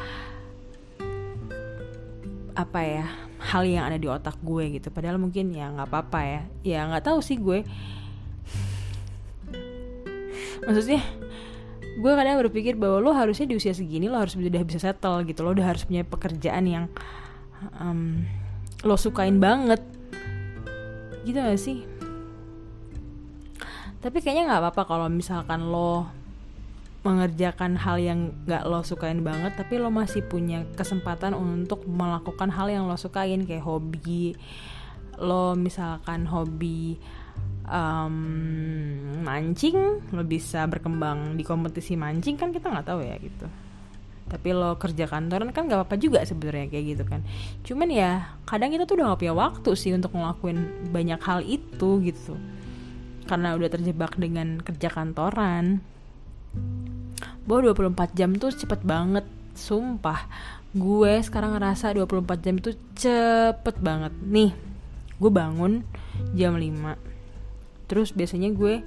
apa 2.57 2.81
ya 2.81 3.07
hal 3.45 3.69
yang 3.69 3.85
ada 3.85 4.01
di 4.01 4.09
otak 4.09 4.41
gue 4.41 4.81
gitu. 4.81 4.89
Padahal 4.89 5.21
mungkin 5.21 5.53
ya 5.53 5.69
nggak 5.69 5.89
apa-apa 5.91 6.21
ya. 6.25 6.43
Ya 6.65 6.81
nggak 6.89 7.13
tahu 7.13 7.21
sih 7.21 7.37
gue 7.37 7.61
maksudnya 10.65 11.03
gue 11.95 12.13
kadang 12.13 12.43
berpikir 12.43 12.75
bahwa 12.75 12.99
lo 12.99 13.15
harusnya 13.15 13.47
di 13.47 13.55
usia 13.55 13.71
segini 13.71 14.11
lo 14.11 14.19
harus 14.19 14.35
udah 14.35 14.65
bisa 14.67 14.83
settle 14.83 15.23
gitu. 15.29 15.47
Lo 15.47 15.55
udah 15.55 15.71
harus 15.75 15.87
punya 15.87 16.03
pekerjaan 16.03 16.65
yang 16.67 16.85
um, 17.79 18.27
lo 18.83 18.99
sukain 18.99 19.39
banget. 19.39 19.81
Gitu 21.23 21.39
gak 21.39 21.61
sih? 21.61 21.87
Tapi 24.05 24.21
kayaknya 24.21 24.53
nggak 24.53 24.61
apa-apa 24.61 24.83
kalau 24.85 25.09
misalkan 25.09 25.73
lo 25.73 26.05
mengerjakan 27.05 27.77
hal 27.77 28.01
yang 28.01 28.33
gak 28.49 28.65
lo 28.65 28.81
sukain 28.81 29.21
banget 29.21 29.53
tapi 29.61 29.77
lo 29.77 29.93
masih 29.93 30.25
punya 30.25 30.65
kesempatan 30.73 31.37
untuk 31.37 31.85
melakukan 31.85 32.49
hal 32.49 32.73
yang 32.73 32.85
lo 32.85 32.99
sukain 32.99 33.49
kayak 33.49 33.65
hobi. 33.65 34.37
Lo 35.17 35.55
misalkan 35.55 36.27
hobi 36.29 36.99
um, 37.69 38.17
mancing 39.25 40.05
lo 40.13 40.23
bisa 40.25 40.69
berkembang 40.69 41.37
di 41.37 41.45
kompetisi 41.45 41.97
mancing 41.97 42.37
kan 42.37 42.53
kita 42.53 42.69
nggak 42.69 42.87
tahu 42.87 43.01
ya 43.05 43.17
gitu. 43.21 43.47
Tapi 44.25 44.57
lo 44.57 44.81
kerja 44.81 45.05
kantoran 45.05 45.53
kan 45.53 45.69
gak 45.69 45.85
apa-apa 45.85 46.01
juga 46.01 46.25
sebenarnya 46.25 46.73
kayak 46.73 46.85
gitu 46.97 47.05
kan. 47.05 47.21
Cuman 47.61 47.89
ya 47.93 48.41
kadang 48.49 48.73
kita 48.73 48.89
tuh 48.89 48.97
udah 48.97 49.13
gak 49.13 49.21
punya 49.21 49.35
waktu 49.37 49.71
sih 49.77 49.93
untuk 49.93 50.17
ngelakuin 50.17 50.91
banyak 50.91 51.21
hal 51.21 51.45
itu 51.45 52.01
gitu. 52.01 52.35
Karena 53.29 53.53
udah 53.53 53.69
terjebak 53.69 54.17
dengan 54.17 54.65
kerja 54.65 54.89
kantoran. 54.89 55.85
Bahwa 57.45 57.77
24 57.77 58.17
jam 58.17 58.33
tuh 58.41 58.49
cepet 58.49 58.81
banget 58.81 59.29
sumpah. 59.53 60.25
Gue 60.73 61.21
sekarang 61.21 61.61
ngerasa 61.61 61.93
24 61.93 62.41
jam 62.41 62.57
itu 62.57 62.73
cepet 62.97 63.77
banget. 63.85 64.13
Nih 64.25 64.57
gue 65.21 65.31
bangun 65.31 65.85
jam 66.33 66.57
5 66.57 67.14
terus 67.85 68.13
biasanya 68.17 68.51
gue 68.53 68.81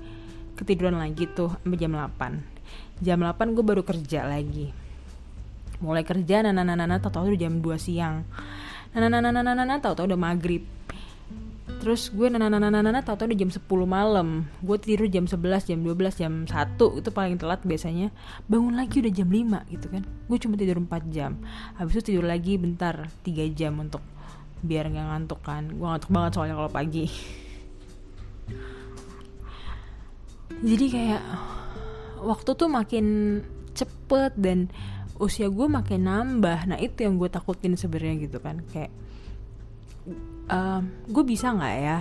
ketiduran 0.57 0.97
lagi 0.97 1.29
tuh 1.29 1.53
sampai 1.61 1.77
jam 1.77 1.93
8 1.93 2.57
jam 3.01 3.21
8 3.21 3.53
gue 3.53 3.65
baru 3.65 3.83
kerja 3.85 4.25
lagi. 4.25 4.73
Mulai 5.77 6.01
kerja 6.01 6.41
nana 6.41 6.65
nana 6.65 6.73
nana 6.73 6.97
tau 6.97 7.13
tau 7.13 7.29
udah 7.29 7.37
jam 7.37 7.61
2 7.61 7.77
siang. 7.77 8.25
Nana 8.97 9.21
nana 9.21 9.41
nana 9.45 9.75
tau 9.77 9.93
tau 9.93 10.09
udah 10.09 10.17
maghrib. 10.17 10.65
Terus 11.77 12.09
gue 12.09 12.25
nana 12.25 12.49
nana 12.49 12.73
nana 12.73 12.81
nana 12.81 13.05
tau 13.05 13.13
tau 13.13 13.29
udah 13.29 13.37
jam 13.37 13.53
10 13.53 13.61
malam. 13.85 14.49
Gue 14.65 14.81
tidur 14.81 15.05
jam 15.05 15.29
11 15.29 15.69
jam 15.69 15.79
12 15.85 16.17
jam 16.17 16.33
1 16.49 16.81
itu 16.97 17.09
paling 17.13 17.37
telat 17.37 17.61
biasanya. 17.61 18.09
Bangun 18.49 18.73
lagi 18.73 18.97
udah 19.05 19.13
jam 19.13 19.29
5 19.29 19.73
gitu 19.77 19.87
kan. 19.93 20.03
Gue 20.25 20.37
cuma 20.41 20.57
tidur 20.57 20.81
4 20.81 21.13
jam. 21.13 21.37
Habis 21.77 22.01
itu 22.01 22.03
tidur 22.13 22.25
lagi 22.25 22.57
bentar 22.57 23.13
3 23.21 23.53
jam 23.53 23.77
untuk 23.77 24.01
biar 24.65 24.89
nggak 24.89 25.05
ngantuk 25.13 25.45
kan. 25.45 25.69
Gue 25.69 25.85
ngantuk 25.85 26.09
banget 26.09 26.31
soalnya 26.33 26.57
kalau 26.57 26.71
pagi 26.73 27.05
jadi 30.61 30.85
kayak 30.89 31.23
waktu 32.21 32.49
tuh 32.57 32.69
makin 32.69 33.05
cepet 33.77 34.33
dan 34.37 34.73
usia 35.21 35.49
gue 35.49 35.67
makin 35.69 36.05
nambah. 36.09 36.69
Nah 36.69 36.77
itu 36.81 37.05
yang 37.05 37.17
gue 37.21 37.29
takutin 37.29 37.77
sebenarnya 37.77 38.15
gitu 38.25 38.37
kan. 38.41 38.61
Kayak 38.69 38.93
uh, 40.49 40.81
gue 41.09 41.23
bisa 41.25 41.53
nggak 41.53 41.75
ya 41.77 41.99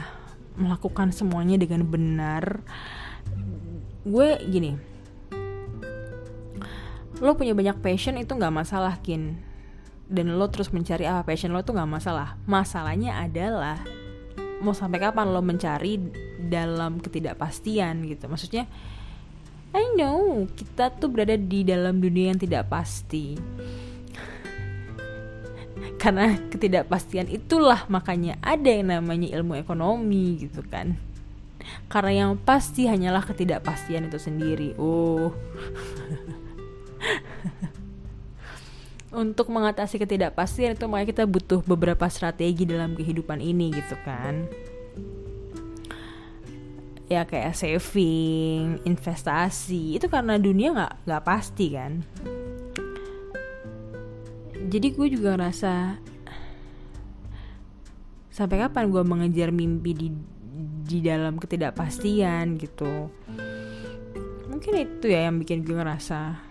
melakukan 0.56 1.12
semuanya 1.12 1.60
dengan 1.60 1.84
benar? 1.84 2.64
Gue 4.06 4.40
gini 4.46 4.96
lo 7.16 7.32
punya 7.32 7.56
banyak 7.56 7.80
passion 7.80 8.20
itu 8.20 8.36
nggak 8.36 8.52
masalah 8.52 9.00
kin. 9.00 9.40
Dan 10.06 10.38
lo 10.38 10.46
terus 10.52 10.70
mencari 10.70 11.08
apa 11.08 11.26
passion 11.26 11.50
lo 11.50 11.64
tuh 11.64 11.74
nggak 11.74 11.90
masalah. 11.90 12.36
Masalahnya 12.44 13.24
adalah 13.24 13.80
mau 14.60 14.72
sampai 14.72 14.98
kapan 15.00 15.32
lo 15.32 15.40
mencari 15.44 16.00
dalam 16.40 17.00
ketidakpastian 17.00 18.06
gitu. 18.08 18.28
Maksudnya 18.30 18.64
I 19.76 19.92
know 19.92 20.48
kita 20.56 20.94
tuh 20.96 21.12
berada 21.12 21.36
di 21.36 21.60
dalam 21.66 22.00
dunia 22.00 22.32
yang 22.32 22.40
tidak 22.40 22.72
pasti. 22.72 23.36
Karena 26.00 26.32
ketidakpastian 26.48 27.28
itulah 27.28 27.84
makanya 27.92 28.40
ada 28.40 28.72
yang 28.72 28.88
namanya 28.88 29.36
ilmu 29.36 29.60
ekonomi 29.60 30.48
gitu 30.48 30.64
kan. 30.64 30.96
Karena 31.90 32.24
yang 32.24 32.32
pasti 32.38 32.86
hanyalah 32.86 33.26
ketidakpastian 33.26 34.08
itu 34.08 34.16
sendiri. 34.16 34.72
Oh 34.80 35.34
untuk 39.16 39.48
mengatasi 39.48 39.96
ketidakpastian 39.96 40.76
itu 40.76 40.84
makanya 40.84 41.08
kita 41.16 41.24
butuh 41.24 41.64
beberapa 41.64 42.04
strategi 42.12 42.68
dalam 42.68 42.92
kehidupan 42.92 43.40
ini 43.40 43.72
gitu 43.72 43.96
kan 44.04 44.44
ya 47.06 47.22
kayak 47.22 47.54
saving, 47.54 48.82
investasi 48.82 49.98
itu 49.98 50.06
karena 50.10 50.38
dunia 50.42 50.74
nggak 50.74 50.94
nggak 51.06 51.24
pasti 51.24 51.66
kan. 51.70 52.02
Jadi 54.66 54.86
gue 54.90 55.06
juga 55.14 55.38
ngerasa 55.38 56.02
sampai 58.34 58.56
kapan 58.66 58.90
gue 58.90 59.02
mengejar 59.06 59.54
mimpi 59.54 59.94
di 59.94 60.08
di 60.86 60.98
dalam 60.98 61.38
ketidakpastian 61.38 62.58
gitu. 62.58 63.06
Mungkin 64.50 64.72
itu 64.74 65.06
ya 65.06 65.30
yang 65.30 65.38
bikin 65.38 65.62
gue 65.62 65.78
ngerasa 65.78 66.42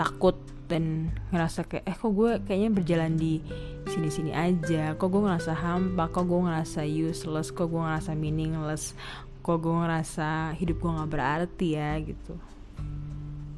takut 0.00 0.40
dan 0.68 1.08
ngerasa 1.32 1.64
kayak 1.64 1.84
eh 1.88 1.96
kok 1.96 2.12
gue 2.12 2.30
kayaknya 2.44 2.70
berjalan 2.70 3.16
di 3.16 3.40
sini-sini 3.88 4.36
aja? 4.36 4.92
Kok 4.94 5.08
gue 5.08 5.22
ngerasa 5.24 5.52
hampa? 5.56 6.12
Kok 6.12 6.24
gue 6.28 6.40
ngerasa 6.44 6.80
useless? 6.84 7.48
Kok 7.48 7.72
gue 7.72 7.80
ngerasa 7.80 8.12
meaningless? 8.12 8.92
Kok 9.40 9.56
gue 9.64 9.74
ngerasa 9.74 10.52
hidup 10.60 10.76
gue 10.84 10.90
nggak 10.92 11.10
berarti 11.10 11.68
ya 11.72 11.96
gitu. 12.04 12.36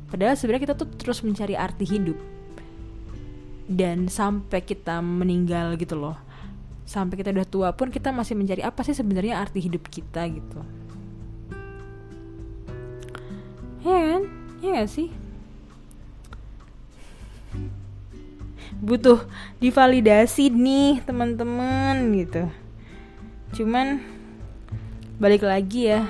Padahal 0.07 0.39
sebenarnya 0.39 0.71
kita 0.71 0.75
tuh 0.79 0.89
terus 0.95 1.19
mencari 1.27 1.59
arti 1.59 1.85
hidup. 1.85 2.19
Dan 3.67 4.07
sampai 4.07 4.63
kita 4.63 5.03
meninggal 5.03 5.75
gitu 5.79 5.99
loh. 5.99 6.15
Sampai 6.87 7.19
kita 7.19 7.35
udah 7.35 7.47
tua 7.47 7.69
pun 7.75 7.91
kita 7.91 8.15
masih 8.15 8.39
mencari 8.39 8.63
apa 8.63 8.83
sih 8.87 8.95
sebenarnya 8.95 9.43
arti 9.43 9.59
hidup 9.63 9.87
kita 9.91 10.27
gitu. 10.31 10.63
Ya 13.83 13.99
kan? 13.99 14.23
Ya 14.61 14.71
gak 14.79 14.91
sih 14.91 15.30
butuh 18.81 19.21
divalidasi 19.61 20.49
nih 20.49 21.05
teman-teman 21.05 22.01
gitu. 22.17 22.49
Cuman 23.61 24.01
balik 25.21 25.45
lagi 25.45 25.93
ya 25.93 26.09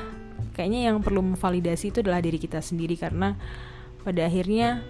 kayaknya 0.54 0.92
yang 0.92 1.02
perlu 1.02 1.18
memvalidasi 1.35 1.90
itu 1.90 1.98
adalah 1.98 2.22
diri 2.22 2.38
kita 2.38 2.62
sendiri 2.62 2.94
karena 2.94 3.35
pada 4.06 4.22
akhirnya 4.30 4.87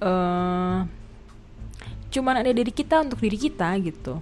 uh, 0.00 0.88
cuman 2.10 2.34
ada 2.40 2.50
diri 2.50 2.72
kita 2.72 3.04
untuk 3.04 3.20
diri 3.20 3.36
kita 3.36 3.68
gitu. 3.84 4.18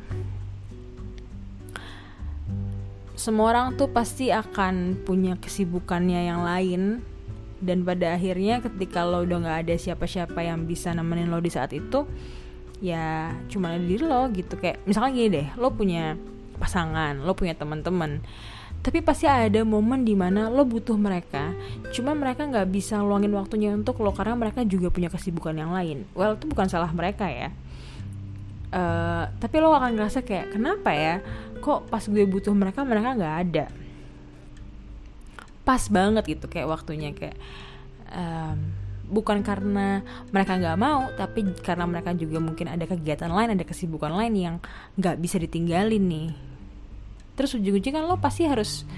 Semua 3.19 3.51
orang 3.51 3.75
tuh 3.75 3.91
pasti 3.91 4.31
akan 4.31 5.03
punya 5.03 5.35
kesibukannya 5.39 6.21
yang 6.31 6.43
lain 6.47 7.03
dan 7.59 7.83
pada 7.83 8.15
akhirnya 8.15 8.63
ketika 8.63 9.03
lo 9.03 9.27
udah 9.27 9.39
nggak 9.43 9.59
ada 9.67 9.75
siapa-siapa 9.75 10.39
yang 10.43 10.65
bisa 10.65 10.95
nemenin 10.95 11.31
lo 11.31 11.43
di 11.43 11.51
saat 11.51 11.75
itu 11.75 12.07
ya 12.79 13.35
cuma 13.51 13.75
ada 13.75 13.83
diri 13.83 14.05
lo 14.07 14.31
gitu. 14.31 14.55
Kayak 14.59 14.83
misalnya 14.87 15.11
gini 15.15 15.29
deh 15.29 15.49
lo 15.59 15.75
punya 15.75 16.15
pasangan 16.59 17.23
lo 17.23 17.39
punya 17.39 17.55
teman-teman 17.55 18.23
tapi 18.79 19.03
pasti 19.03 19.27
ada 19.27 19.67
momen 19.67 20.07
di 20.07 20.15
mana 20.15 20.47
lo 20.47 20.63
butuh 20.63 20.95
mereka. 20.95 21.51
Cuma 21.91 22.15
mereka 22.15 22.47
nggak 22.47 22.71
bisa 22.71 23.03
luangin 23.03 23.35
waktunya 23.35 23.75
untuk 23.75 23.99
lo 23.99 24.15
karena 24.15 24.39
mereka 24.39 24.63
juga 24.63 24.89
punya 24.89 25.11
kesibukan 25.11 25.53
yang 25.53 25.75
lain. 25.75 26.07
Well 26.15 26.39
itu 26.39 26.47
bukan 26.47 26.71
salah 26.71 26.91
mereka 26.95 27.27
ya. 27.27 27.51
Uh, 28.69 29.27
tapi 29.43 29.59
lo 29.59 29.75
akan 29.75 29.99
ngerasa 29.99 30.23
kayak 30.23 30.55
kenapa 30.55 30.95
ya? 30.95 31.19
Kok 31.59 31.91
pas 31.91 32.07
gue 32.07 32.23
butuh 32.23 32.55
mereka 32.55 32.87
mereka 32.87 33.19
nggak 33.19 33.37
ada 33.51 33.67
pas 35.69 35.85
banget 35.93 36.25
gitu 36.25 36.49
kayak 36.49 36.65
waktunya 36.65 37.13
kayak 37.13 37.37
um, 38.09 38.57
bukan 39.13 39.45
karena 39.45 40.01
mereka 40.33 40.57
nggak 40.57 40.81
mau 40.81 41.13
tapi 41.13 41.53
karena 41.61 41.85
mereka 41.85 42.17
juga 42.17 42.41
mungkin 42.41 42.73
ada 42.73 42.89
kegiatan 42.89 43.29
lain 43.29 43.53
ada 43.53 43.65
kesibukan 43.69 44.17
lain 44.17 44.33
yang 44.33 44.57
nggak 44.97 45.21
bisa 45.21 45.37
ditinggalin 45.37 46.01
nih. 46.09 46.29
Terus 47.37 47.53
ujung-ujungnya 47.61 48.01
kan 48.01 48.09
lo 48.09 48.17
pasti 48.17 48.49
harus 48.49 48.89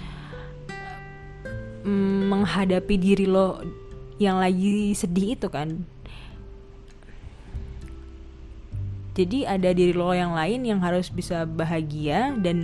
menghadapi 2.31 2.95
diri 2.95 3.27
lo 3.27 3.59
yang 4.21 4.39
lagi 4.39 4.93
sedih 4.93 5.35
itu 5.35 5.49
kan 5.49 5.81
jadi 9.17 9.59
ada 9.59 9.75
diri 9.75 9.95
lo 9.95 10.15
yang 10.15 10.33
lain 10.35 10.63
yang 10.63 10.81
harus 10.81 11.11
bisa 11.11 11.45
bahagia 11.45 12.35
dan 12.39 12.59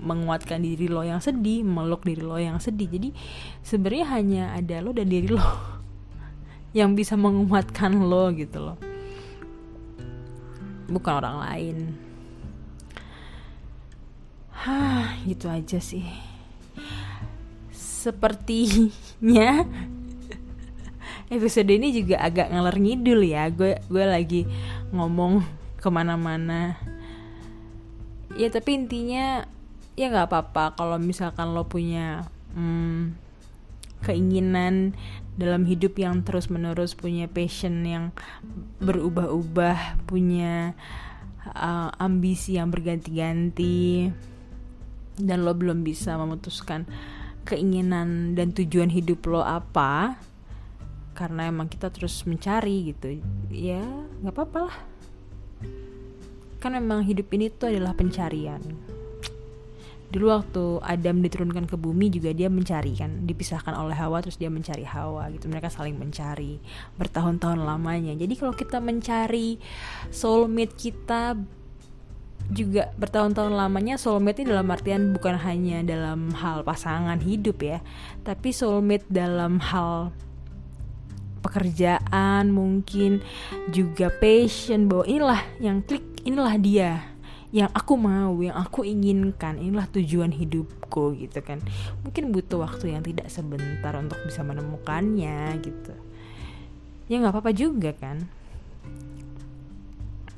menguatkan 0.00 0.64
diri 0.64 0.88
lo 0.88 1.04
yang 1.04 1.20
sedih 1.20 1.64
meluk 1.64 2.04
diri 2.06 2.24
lo 2.24 2.40
yang 2.40 2.56
sedih 2.56 2.88
jadi 2.88 3.12
sebenarnya 3.60 4.06
hanya 4.12 4.42
ada 4.56 4.80
lo 4.80 4.96
dan 4.96 5.08
diri 5.08 5.28
lo 5.28 5.40
yang 6.78 6.96
bisa 6.96 7.18
menguatkan 7.18 7.96
lo 8.00 8.32
gitu 8.32 8.58
loh 8.60 8.78
bukan 10.90 11.12
orang 11.22 11.36
lain 11.44 11.78
Hah, 14.60 15.16
gitu 15.24 15.48
aja 15.48 15.80
sih. 15.80 16.04
Sepertinya 17.72 19.64
episode 21.32 21.72
ini 21.72 21.96
juga 21.96 22.20
agak 22.20 22.52
ngeler 22.52 22.76
ngidul 22.76 23.20
ya. 23.24 23.48
Gue 23.48 23.80
gue 23.88 24.04
lagi 24.04 24.44
ngomong 24.92 25.40
ke 25.80 25.88
mana-mana. 25.88 26.76
Ya 28.36 28.52
tapi 28.52 28.76
intinya 28.76 29.48
ya 29.96 30.06
nggak 30.12 30.28
apa-apa 30.30 30.78
kalau 30.78 31.00
misalkan 31.00 31.56
lo 31.56 31.66
punya 31.66 32.28
hmm, 32.54 33.16
keinginan 34.04 34.94
dalam 35.34 35.64
hidup 35.64 35.96
yang 35.96 36.20
terus-menerus 36.20 36.92
punya 36.92 37.26
passion 37.26 37.84
yang 37.84 38.12
berubah-ubah 38.80 40.04
punya 40.04 40.76
uh, 41.48 41.90
ambisi 41.96 42.60
yang 42.60 42.68
berganti-ganti 42.68 44.12
dan 45.20 45.38
lo 45.44 45.52
belum 45.56 45.84
bisa 45.84 46.16
memutuskan 46.16 46.88
keinginan 47.48 48.36
dan 48.36 48.52
tujuan 48.52 48.92
hidup 48.92 49.24
lo 49.26 49.40
apa 49.40 50.20
karena 51.16 51.50
emang 51.50 51.68
kita 51.68 51.92
terus 51.92 52.24
mencari 52.24 52.94
gitu. 52.94 53.20
Ya 53.52 53.84
nggak 54.22 54.32
apa-apa 54.32 54.60
lah 54.70 54.89
kan 56.60 56.76
memang 56.76 57.02
hidup 57.08 57.32
ini 57.32 57.48
tuh 57.48 57.72
adalah 57.72 57.96
pencarian. 57.96 58.60
Dulu 60.10 60.26
waktu 60.26 60.64
Adam 60.82 61.22
diturunkan 61.22 61.70
ke 61.70 61.78
bumi 61.78 62.10
juga 62.10 62.34
dia 62.34 62.50
mencari 62.50 62.98
kan 62.98 63.24
dipisahkan 63.24 63.78
oleh 63.78 63.94
Hawa 63.94 64.18
terus 64.18 64.36
dia 64.36 64.50
mencari 64.50 64.82
Hawa 64.82 65.30
gitu. 65.30 65.46
Mereka 65.46 65.70
saling 65.70 65.94
mencari 65.96 66.58
bertahun-tahun 66.98 67.62
lamanya. 67.62 68.12
Jadi 68.18 68.34
kalau 68.34 68.52
kita 68.52 68.82
mencari 68.82 69.56
soulmate 70.10 70.74
kita 70.74 71.38
juga 72.50 72.90
bertahun-tahun 72.98 73.54
lamanya 73.54 73.94
soulmate 73.94 74.42
ini 74.42 74.50
dalam 74.50 74.66
artian 74.74 75.14
bukan 75.14 75.38
hanya 75.38 75.86
dalam 75.86 76.34
hal 76.34 76.66
pasangan 76.66 77.22
hidup 77.22 77.62
ya 77.62 77.78
tapi 78.26 78.50
soulmate 78.50 79.06
dalam 79.06 79.62
hal 79.62 80.10
pekerjaan 81.46 82.50
mungkin 82.50 83.22
juga 83.70 84.10
passion 84.10 84.90
bahwa 84.90 85.06
inilah 85.06 85.40
yang 85.62 85.80
klik 85.86 86.09
inilah 86.24 86.56
dia. 86.60 86.90
Yang 87.50 87.70
aku 87.74 87.94
mau 87.98 88.34
yang 88.38 88.54
aku 88.54 88.86
inginkan. 88.86 89.58
Inilah 89.58 89.90
tujuan 89.90 90.30
hidupku 90.30 91.18
gitu 91.18 91.42
kan. 91.42 91.58
Mungkin 92.06 92.30
butuh 92.30 92.62
waktu 92.62 92.94
yang 92.94 93.02
tidak 93.02 93.26
sebentar 93.26 93.94
untuk 93.98 94.18
bisa 94.22 94.46
menemukannya 94.46 95.58
gitu. 95.58 95.94
Ya 97.10 97.18
nggak 97.18 97.34
apa-apa 97.34 97.52
juga 97.52 97.90
kan. 97.98 98.30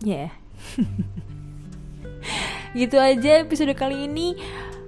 Ya. 0.00 0.28
Yeah. 0.28 0.30
gitu 2.80 2.96
aja 2.96 3.44
episode 3.44 3.76
kali 3.76 4.08
ini. 4.08 4.40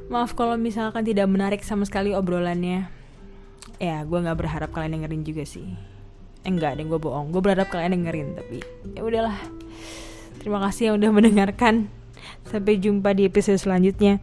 Maaf 0.09 0.33
kalau 0.37 0.57
misalkan 0.57 1.05
tidak 1.05 1.29
menarik 1.29 1.61
sama 1.61 1.85
sekali 1.85 2.17
obrolannya. 2.17 2.89
Ya 3.77 4.01
gue 4.01 4.19
nggak 4.19 4.39
berharap 4.41 4.71
kalian 4.73 5.01
dengerin 5.01 5.25
juga 5.29 5.45
sih. 5.45 5.77
Eh, 6.45 6.49
enggak 6.49 6.81
deh 6.81 6.89
gue 6.89 7.01
bohong. 7.01 7.33
Gue 7.33 7.45
berharap 7.45 7.69
kalian 7.69 8.01
dengerin 8.01 8.29
tapi 8.33 8.65
ya 8.97 9.05
udahlah 9.05 9.37
terima 10.45 10.61
kasih 10.61 10.93
yang 10.93 11.01
udah 11.01 11.11
mendengarkan. 11.17 11.89
Sampai 12.45 12.77
jumpa 12.77 13.17
di 13.17 13.25
episode 13.25 13.57
selanjutnya. 13.57 14.21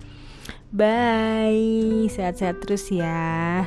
Bye. 0.70 2.06
Sehat-sehat 2.14 2.62
terus 2.62 2.94
ya 2.94 3.66